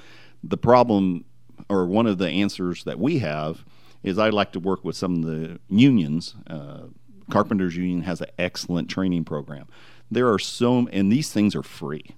[0.45, 1.25] The problem,
[1.69, 3.65] or one of the answers that we have,
[4.03, 6.35] is I like to work with some of the unions.
[6.47, 6.85] Uh,
[7.31, 9.67] Carpenters Union has an excellent training program.
[10.11, 12.15] There are so, and these things are free.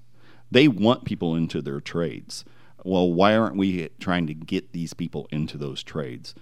[0.50, 2.44] They want people into their trades.
[2.84, 6.34] Well, why aren't we trying to get these people into those trades?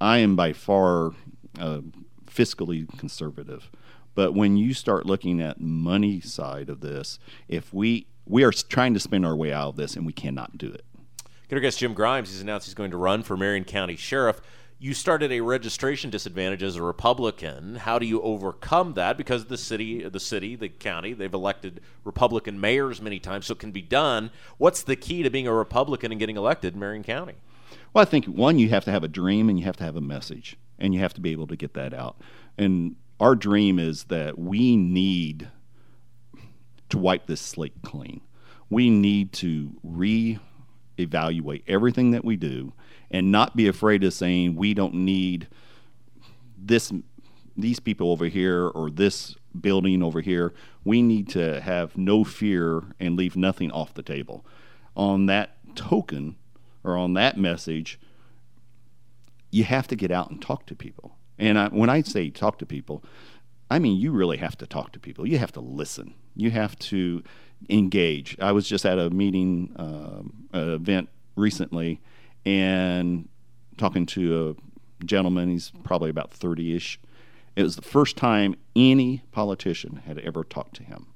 [0.00, 1.12] I am by far
[1.58, 1.80] uh,
[2.38, 3.70] fiscally conservative.
[4.14, 8.94] But when you start looking at money side of this, if we we are trying
[8.94, 10.84] to spend our way out of this and we cannot do it.
[11.50, 12.30] Our guest Jim Grimes.
[12.30, 14.40] He's announced he's going to run for Marion County Sheriff.
[14.78, 17.76] You started a registration disadvantage as a Republican.
[17.76, 19.16] How do you overcome that?
[19.16, 23.58] Because the city, the city, the county, they've elected Republican mayors many times, so it
[23.58, 24.30] can be done.
[24.58, 27.34] What's the key to being a Republican and getting elected in Marion County?
[27.92, 29.96] Well, I think one, you have to have a dream and you have to have
[29.96, 32.20] a message, and you have to be able to get that out.
[32.56, 35.48] And our dream is that we need
[36.90, 38.20] to wipe this slate clean.
[38.70, 42.72] We need to re-evaluate everything that we do
[43.10, 45.48] and not be afraid of saying we don't need
[46.56, 46.92] this
[47.56, 50.54] these people over here or this building over here.
[50.84, 54.46] We need to have no fear and leave nothing off the table.
[54.94, 56.36] On that token
[56.84, 57.98] or on that message,
[59.50, 61.16] you have to get out and talk to people.
[61.38, 63.04] And I, when I say talk to people,
[63.70, 65.26] I mean you really have to talk to people.
[65.26, 66.14] You have to listen.
[66.34, 67.22] You have to
[67.68, 68.36] engage.
[68.40, 72.00] I was just at a meeting, uh, an event recently,
[72.44, 73.28] and
[73.76, 74.56] talking to
[75.00, 75.50] a gentleman.
[75.50, 77.00] He's probably about thirty-ish.
[77.56, 81.06] It was the first time any politician had ever talked to him.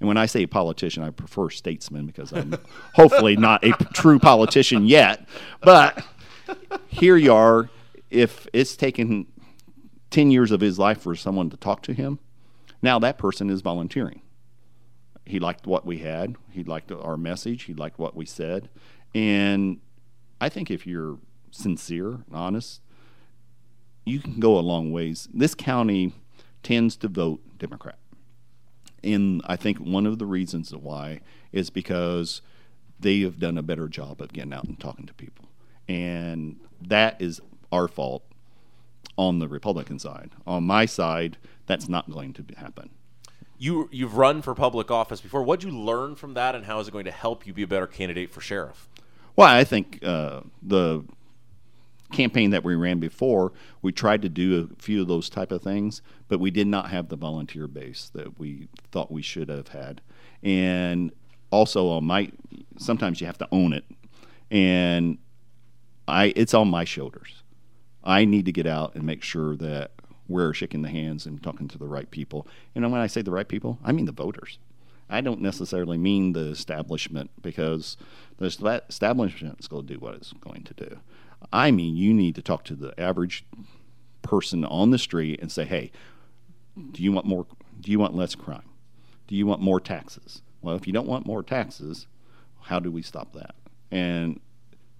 [0.00, 2.58] And when I say politician, I prefer statesman because I'm
[2.94, 5.28] hopefully not a true politician yet.
[5.60, 6.04] But
[6.88, 7.70] here you are.
[8.12, 9.26] If it's taken
[10.10, 12.18] 10 years of his life for someone to talk to him,
[12.82, 14.20] now that person is volunteering.
[15.24, 18.68] He liked what we had, he liked our message, he liked what we said.
[19.14, 19.80] And
[20.42, 21.18] I think if you're
[21.50, 22.82] sincere and honest,
[24.04, 25.28] you can go a long ways.
[25.32, 26.12] This county
[26.62, 27.98] tends to vote Democrat.
[29.02, 31.20] And I think one of the reasons why
[31.50, 32.42] is because
[33.00, 35.46] they have done a better job of getting out and talking to people.
[35.88, 37.40] And that is
[37.72, 38.22] our fault
[39.18, 40.30] on the Republican side.
[40.46, 42.90] On my side, that's not going to happen.
[43.58, 45.42] You you've run for public office before.
[45.42, 47.62] What did you learn from that, and how is it going to help you be
[47.62, 48.88] a better candidate for sheriff?
[49.36, 51.04] Well, I think uh, the
[52.12, 55.62] campaign that we ran before, we tried to do a few of those type of
[55.62, 59.68] things, but we did not have the volunteer base that we thought we should have
[59.68, 60.02] had.
[60.42, 61.12] And
[61.50, 62.30] also on my
[62.78, 63.84] sometimes you have to own it.
[64.50, 65.18] And
[66.06, 67.41] I it's on my shoulders.
[68.04, 69.92] I need to get out and make sure that
[70.28, 72.46] we're shaking the hands and talking to the right people.
[72.74, 74.58] And when I say the right people, I mean the voters.
[75.10, 77.96] I don't necessarily mean the establishment because
[78.38, 78.46] the
[78.88, 80.98] establishment is going to do what it's going to do.
[81.52, 83.44] I mean, you need to talk to the average
[84.22, 85.90] person on the street and say, "Hey,
[86.92, 87.46] do you want more?
[87.80, 88.68] Do you want less crime?
[89.26, 92.06] Do you want more taxes?" Well, if you don't want more taxes,
[92.62, 93.54] how do we stop that?
[93.90, 94.40] And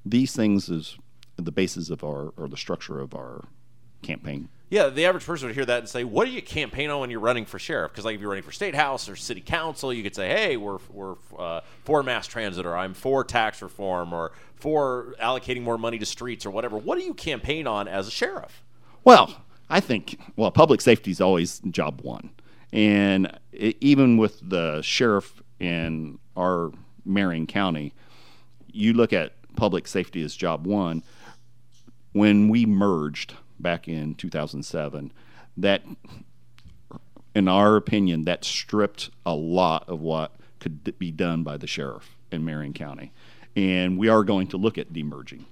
[0.04, 0.98] these things is
[1.44, 3.44] the basis of our or the structure of our
[4.02, 4.48] campaign.
[4.72, 7.10] Yeah, the average person would hear that and say, "What do you campaign on when
[7.10, 9.92] you're running for sheriff?" Because like if you're running for state house or city council,
[9.92, 14.14] you could say, "Hey, we're we're uh, for mass transit, or I'm for tax reform,
[14.14, 18.08] or for allocating more money to streets, or whatever." What do you campaign on as
[18.08, 18.62] a sheriff?
[19.04, 22.30] Well, I think well, public safety is always job one,
[22.72, 26.72] and it, even with the sheriff in our
[27.04, 27.92] Marion County,
[28.72, 31.02] you look at public safety as job one.
[32.12, 35.12] When we merged back in 2007
[35.56, 35.82] that
[37.34, 42.16] in our opinion that stripped a lot of what could be done by the sheriff
[42.30, 43.12] in Marion County.
[43.56, 45.44] And we are going to look at demerging.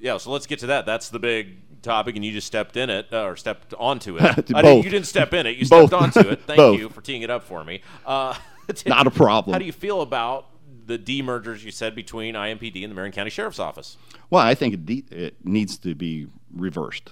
[0.00, 0.86] Yeah so let's get to that.
[0.86, 4.22] That's the big topic and you just stepped in it uh, or stepped onto it.
[4.54, 5.56] I didn't, you didn't step in it.
[5.56, 6.42] You stepped onto it.
[6.42, 7.82] Thank you for teeing it up for me.
[8.04, 8.34] Uh,
[8.86, 9.52] not a problem.
[9.52, 10.46] How do you feel about
[10.88, 13.96] the demergers you said between IMPD and the Marion County Sheriff's Office?
[14.30, 17.10] Well, I think it, de- it needs to be reversed.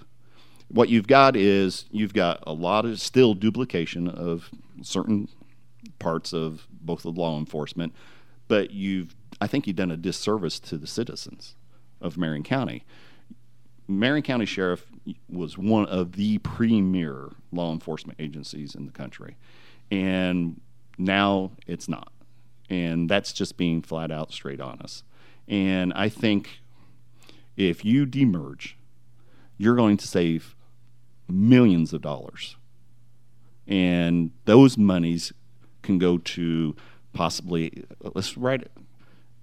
[0.69, 4.51] what you've got is you've got a lot of still duplication of
[4.83, 5.29] certain
[6.01, 7.95] parts of both the law enforcement,
[8.49, 11.55] but you've I think you've done a disservice to the citizens
[12.01, 12.85] of Marion County.
[13.87, 14.87] Marion County Sheriff
[15.29, 19.37] was one of the premier law enforcement agencies in the country,
[19.91, 20.61] and
[20.99, 22.11] now it's not,
[22.69, 25.05] and that's just being flat out straight honest.
[25.49, 26.61] And I think
[27.57, 28.73] if you demerge,
[29.59, 30.55] you're going to save
[31.29, 32.57] millions of dollars,
[33.67, 35.33] and those monies
[35.83, 36.77] can go to
[37.13, 38.69] possibly uh, let's write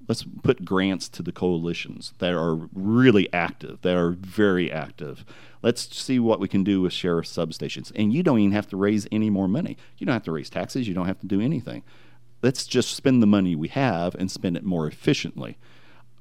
[0.07, 5.25] let's put grants to the coalitions that are really active, that are very active.
[5.61, 7.91] Let's see what we can do with sheriff substations.
[7.95, 9.77] And you don't even have to raise any more money.
[9.97, 10.87] You don't have to raise taxes.
[10.87, 11.83] You don't have to do anything.
[12.43, 15.57] Let's just spend the money we have and spend it more efficiently.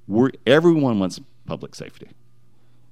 [0.07, 2.11] We're, everyone wants public safety.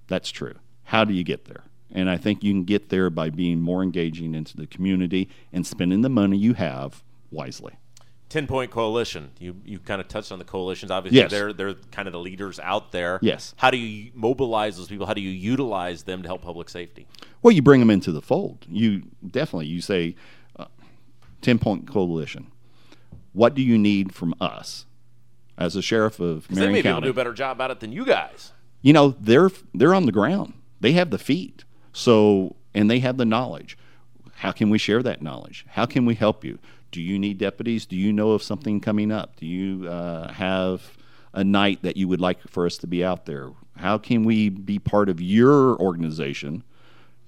[0.09, 0.55] That's true.
[0.85, 1.63] How do you get there?
[1.93, 5.65] And I think you can get there by being more engaging into the community and
[5.65, 7.75] spending the money you have wisely.
[8.31, 9.31] 10 point coalition.
[9.41, 10.93] You you kind of touched on the coalitions.
[10.93, 11.33] Obviously, Yes.
[11.33, 13.19] they're they're kind of the leaders out there.
[13.23, 13.55] Yes.
[13.57, 15.05] How do you mobilize those people?
[15.05, 17.09] How do you utilize them to help public safety?
[17.43, 18.67] Well, you bring them into the fold.
[18.69, 20.15] You definitely you say,
[20.57, 20.67] uh,
[21.43, 22.47] ten point coalition.
[23.33, 24.87] What do you need from us
[25.59, 27.07] as a sheriff of 'Cause they Marion may be able to County?
[27.07, 28.53] do a better job at it than you guys.
[28.83, 30.55] you know they're they're on the ground.
[30.81, 31.65] They have the feet.
[31.93, 33.77] So and they have the knowledge.
[34.37, 35.67] How can we share that knowledge?
[35.71, 36.59] How can we help you?
[36.93, 37.85] Do you need deputies?
[37.87, 39.37] Do you know of something coming up?
[39.37, 40.97] Do you uh, have
[41.35, 43.51] a night that you would like for us to be out there?
[43.77, 46.65] How can we be part of your organization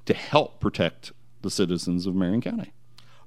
[0.07, 2.72] to help protect the citizens of Marion County?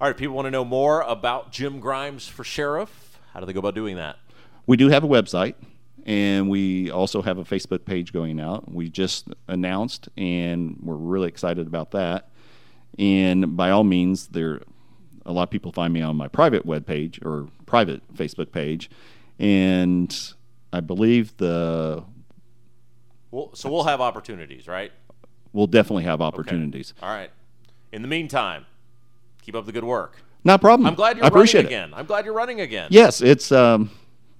[0.06, 3.20] All right, people want to know more about Jim Grimes for sheriff.
[3.34, 4.20] How do they go about doing that?
[4.68, 5.56] We do have a website,
[6.06, 8.72] and we also have a Facebook page going out.
[8.72, 12.30] We just announced, and we're really excited about that.
[12.99, 14.62] And by all means, there
[15.26, 18.91] a lot of people find me on my private web page or private Facebook page,
[19.39, 20.16] and
[20.72, 22.03] I believe the
[23.32, 24.91] Well, so we'll have opportunities, right?
[25.51, 26.93] we'll definitely have opportunities.
[27.01, 27.32] All right.
[27.91, 28.68] In the meantime,
[29.45, 30.17] keep up the good work.
[30.43, 30.87] Not a problem.
[30.87, 31.83] I'm glad you're I appreciate running it.
[31.85, 31.93] again.
[31.95, 32.87] I'm glad you're running again.
[32.91, 33.89] Yes, it's um,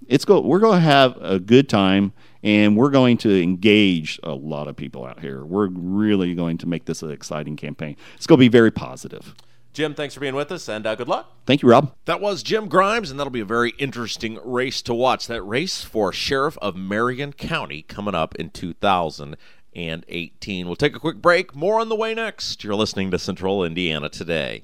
[0.08, 0.40] it's go.
[0.42, 4.76] We're going to have a good time, and we're going to engage a lot of
[4.76, 5.44] people out here.
[5.46, 7.98] We're really going to make this an exciting campaign.
[8.16, 9.34] It's going to be very positive.
[9.74, 11.30] Jim, thanks for being with us, and uh, good luck.
[11.46, 11.94] Thank you, Rob.
[12.06, 15.28] That was Jim Grimes, and that'll be a very interesting race to watch.
[15.28, 20.68] That race for Sheriff of Marion County coming up in 2018.
[20.68, 21.54] We'll take a quick break.
[21.56, 22.64] More on the way next.
[22.64, 24.64] You're listening to Central Indiana Today.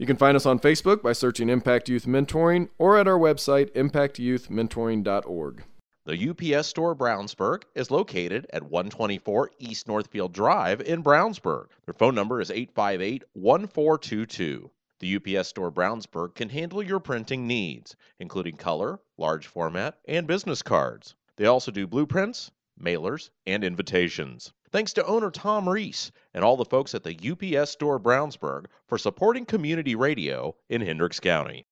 [0.00, 3.72] You can find us on Facebook by searching Impact Youth Mentoring or at our website,
[3.72, 5.64] impactyouthmentoring.org.
[6.04, 11.66] The UPS store Brownsburg is located at 124 East Northfield Drive in Brownsburg.
[11.84, 14.70] Their phone number is 858 1422.
[15.00, 20.62] The UPS store Brownsburg can handle your printing needs, including color, large format, and business
[20.62, 21.16] cards.
[21.34, 24.52] They also do blueprints, mailers, and invitations.
[24.70, 28.98] Thanks to owner Tom Reese and all the folks at the UPS store Brownsburg for
[28.98, 31.66] supporting community radio in Hendricks County.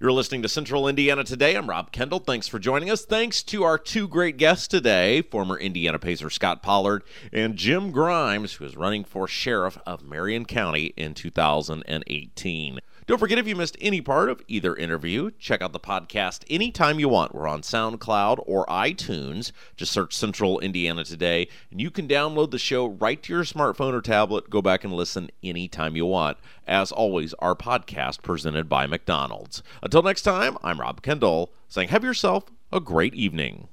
[0.00, 1.54] You're listening to Central Indiana Today.
[1.56, 2.18] I'm Rob Kendall.
[2.18, 3.06] Thanks for joining us.
[3.06, 8.54] Thanks to our two great guests today former Indiana Pacer Scott Pollard and Jim Grimes,
[8.54, 12.80] who is running for sheriff of Marion County in 2018.
[13.08, 17.00] Don't forget if you missed any part of either interview, check out the podcast anytime
[17.00, 17.34] you want.
[17.34, 19.50] We're on SoundCloud or iTunes.
[19.78, 23.94] Just search Central Indiana Today, and you can download the show right to your smartphone
[23.94, 24.50] or tablet.
[24.50, 26.36] Go back and listen anytime you want.
[26.66, 29.62] As always, our podcast presented by McDonald's.
[29.82, 33.68] Until next time, I'm Rob Kendall saying, have yourself a great evening.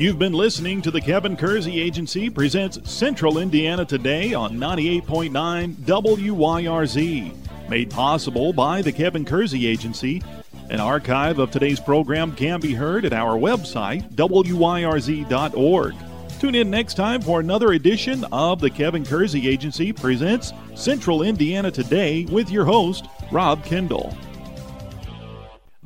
[0.00, 7.68] You've been listening to the Kevin Kersey Agency presents Central Indiana Today on 98.9 WYRZ.
[7.68, 10.22] Made possible by the Kevin Kersey Agency.
[10.70, 15.94] An archive of today's program can be heard at our website, WYRZ.org.
[16.40, 21.70] Tune in next time for another edition of the Kevin Kersey Agency presents Central Indiana
[21.70, 24.16] Today with your host, Rob Kendall.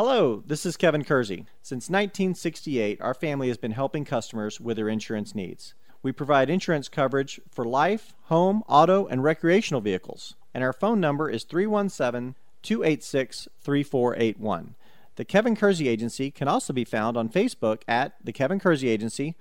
[0.00, 1.44] Hello, this is Kevin Kersey.
[1.60, 5.74] Since 1968, our family has been helping customers with their insurance needs.
[6.04, 10.36] We provide insurance coverage for life, home, auto, and recreational vehicles.
[10.54, 14.76] And our phone number is 317 286 3481.
[15.16, 19.34] The Kevin Kersey Agency can also be found on Facebook at The Kevin Kersey Agency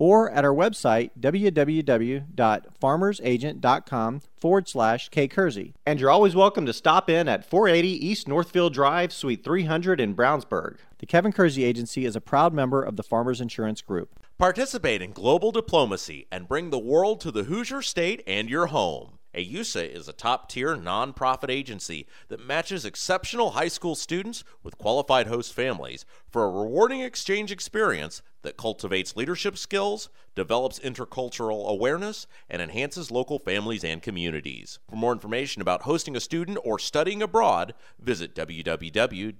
[0.00, 5.74] or at our website, www.farmersagent.com forward slash kkersey.
[5.84, 10.16] And you're always welcome to stop in at 480 East Northfield Drive, Suite 300 in
[10.16, 10.78] Brownsburg.
[10.98, 14.08] The Kevin Kersey Agency is a proud member of the Farmers Insurance Group.
[14.38, 19.18] Participate in global diplomacy and bring the world to the Hoosier State and your home.
[19.34, 25.28] AYUSA is a top tier nonprofit agency that matches exceptional high school students with qualified
[25.28, 32.60] host families for a rewarding exchange experience that cultivates leadership skills, develops intercultural awareness, and
[32.60, 34.80] enhances local families and communities.
[34.88, 39.36] For more information about hosting a student or studying abroad, visit www.ayusa.org.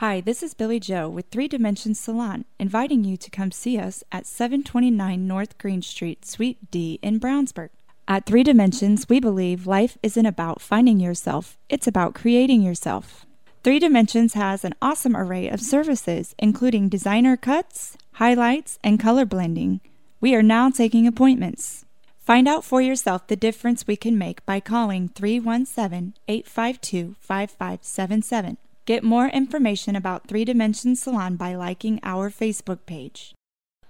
[0.00, 4.04] Hi, this is Billy Joe with Three Dimensions Salon, inviting you to come see us
[4.12, 7.70] at 729 North Green Street, Suite D in Brownsburg.
[8.06, 13.24] At Three Dimensions, we believe life isn't about finding yourself, it's about creating yourself.
[13.64, 19.80] Three Dimensions has an awesome array of services, including designer cuts, highlights, and color blending.
[20.20, 21.86] We are now taking appointments.
[22.18, 28.58] Find out for yourself the difference we can make by calling 317 852 5577.
[28.86, 33.34] Get more information about Three Dimension Salon by liking our Facebook page.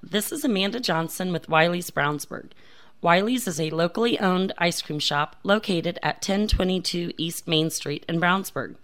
[0.02, 2.52] This is Amanda Johnson with Wiley's Brownsburg.
[3.02, 8.18] Wiley's is a locally owned ice cream shop located at 1022 East Main Street in
[8.18, 8.76] Brownsburg.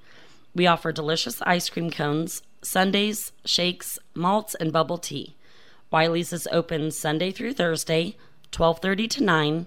[0.55, 5.35] We offer delicious ice cream cones, sundaes, shakes, malts, and bubble tea.
[5.91, 8.17] Wiley's is open Sunday through Thursday,
[8.51, 9.67] 12:30 to 9,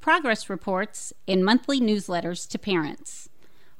[0.00, 3.28] progress reports, and monthly newsletters to parents.